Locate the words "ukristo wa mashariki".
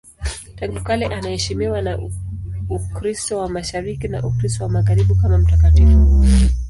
2.69-4.07